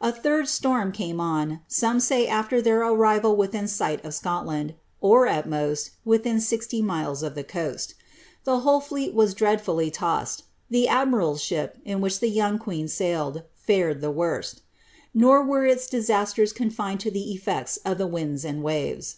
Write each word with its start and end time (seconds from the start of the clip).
A 0.00 0.12
third 0.12 0.46
storm 0.48 0.92
came 0.92 1.18
on, 1.20 1.58
tome 1.68 1.98
say 1.98 2.28
after 2.28 2.62
their 2.62 2.80
arrival 2.82 3.34
within 3.34 3.66
sight 3.66 4.04
of 4.04 4.14
Scotland, 4.14 4.74
or, 5.00 5.26
at 5.26 5.48
most, 5.48 5.90
within 6.04 6.40
sixty 6.40 6.80
miles 6.80 7.24
of 7.24 7.34
the 7.34 7.42
coast 7.42 7.94
The 8.44 8.60
whole 8.60 8.78
fleet 8.80 9.14
was 9.14 9.34
dreadfully 9.34 9.90
tossed: 9.90 10.44
the 10.70 10.86
admiral^s 10.88 11.40
ship, 11.40 11.76
in 11.84 12.00
which 12.00 12.20
the 12.20 12.30
young 12.30 12.56
queen 12.56 12.86
sailed, 12.86 13.42
fared 13.56 14.00
the 14.00 14.12
worst 14.12 14.62
Nor 15.12 15.42
were 15.42 15.66
its 15.66 15.88
disasters 15.88 16.52
confined 16.52 17.00
to 17.00 17.10
the 17.10 17.32
effects 17.32 17.78
of 17.84 17.98
the 17.98 18.06
winds 18.06 18.44
and 18.44 18.62
waves. 18.62 19.16